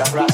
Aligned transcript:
It's. 0.00 0.27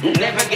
Never 0.00 0.47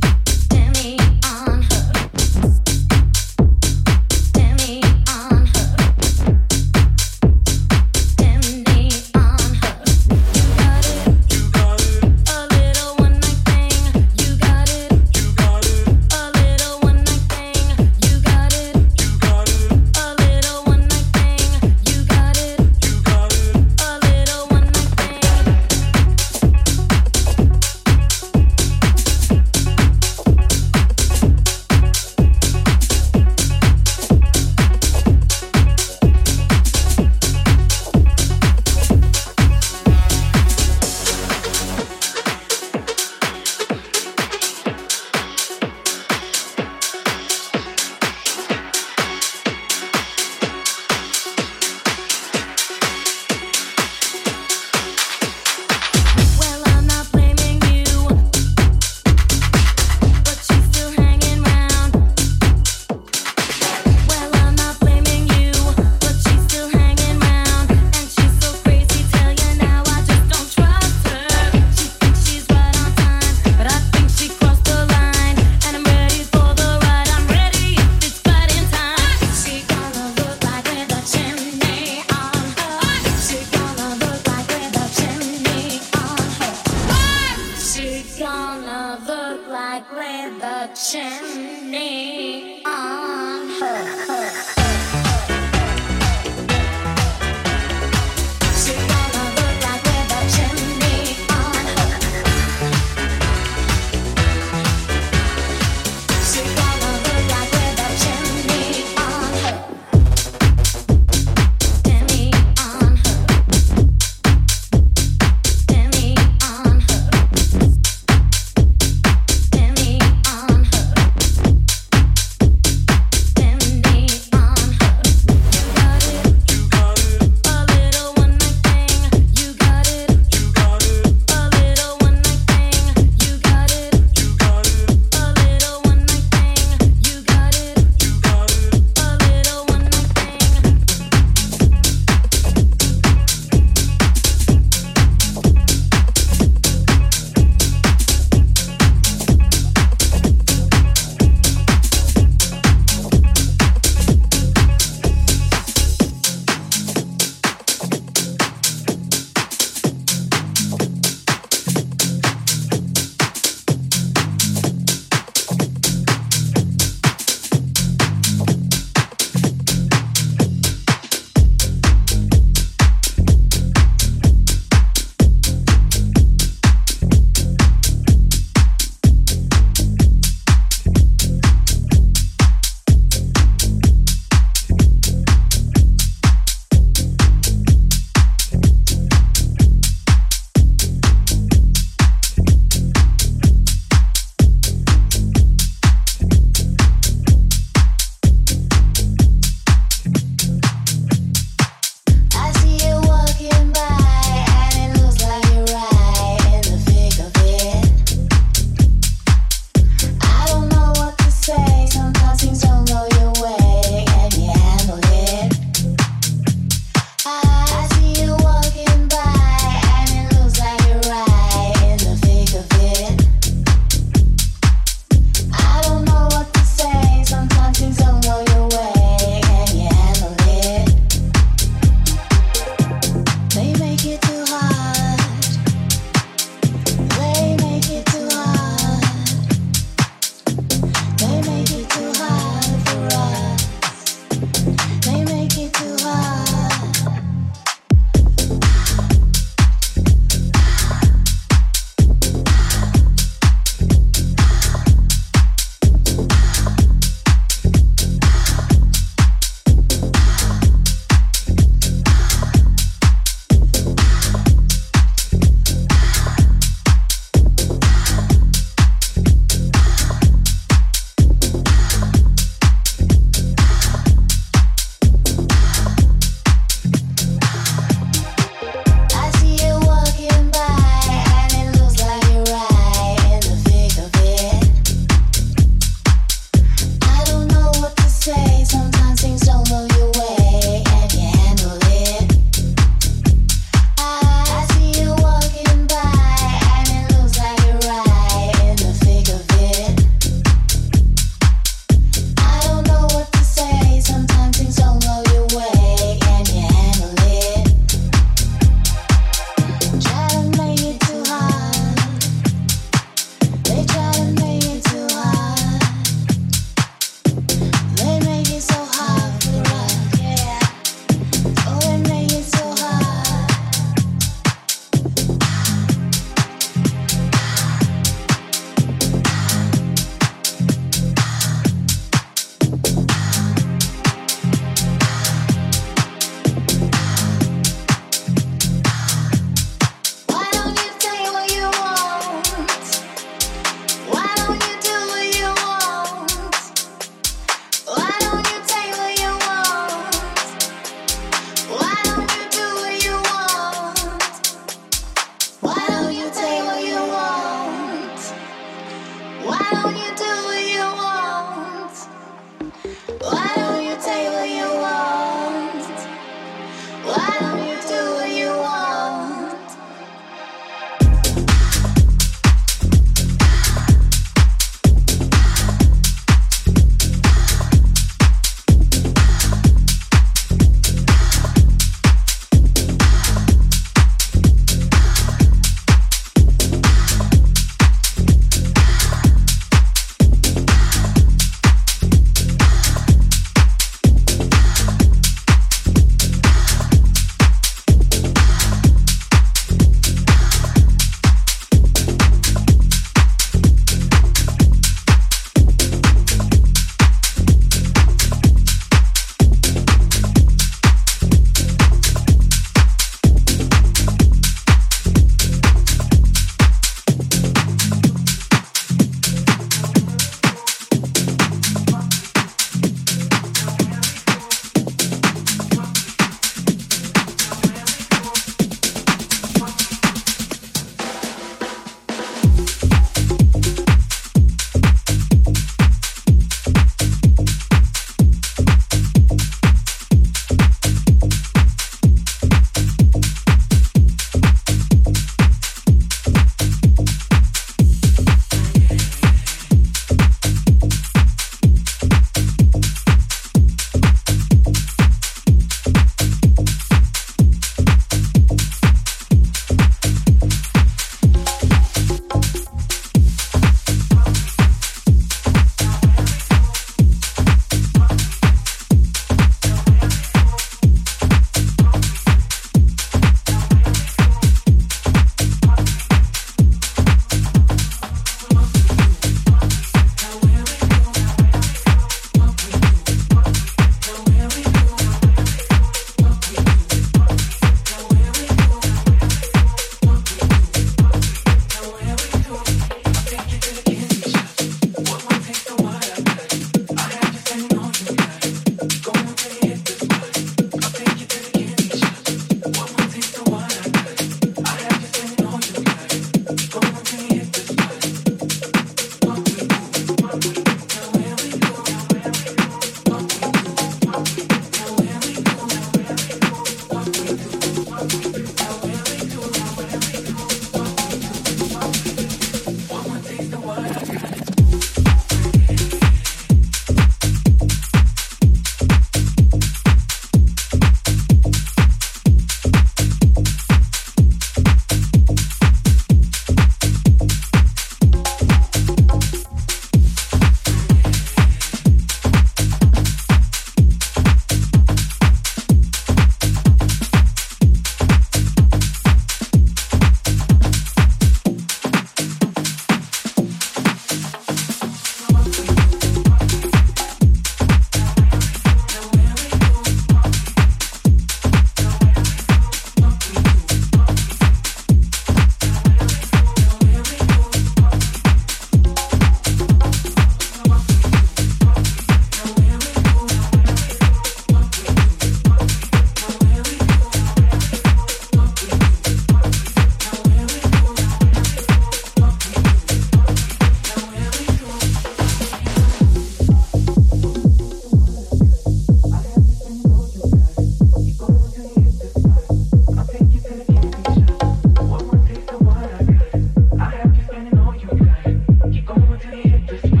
just 599.43 600.00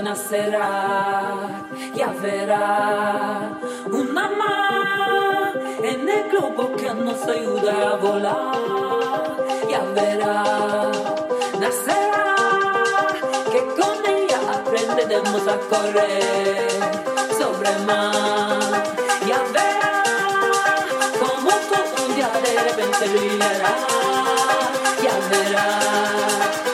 nacerá, 0.00 1.38
ya 1.94 2.08
verá 2.22 3.50
una 3.90 4.28
más 4.30 5.54
en 5.82 6.08
el 6.08 6.30
globo 6.30 6.72
que 6.76 6.94
nos 6.94 7.22
ayuda 7.28 7.90
a 7.90 7.96
volar, 7.96 9.36
ya 9.68 9.82
verá, 9.94 10.44
nacerá, 11.60 12.36
que 13.52 13.60
con 13.78 14.06
ella 14.06 14.38
aprenderemos 14.54 15.46
a 15.46 15.58
correr 15.68 16.70
sobre 17.38 17.68
el 17.68 17.84
mar, 17.84 18.82
ya 19.26 19.42
verá 19.52 19.92
como 21.20 21.50
todo 21.50 22.06
un 22.06 22.14
día 22.14 22.30
de 22.42 22.62
repente 22.62 23.08
brillará, 23.08 23.76
ya 25.02 25.28
verá. 25.28 26.71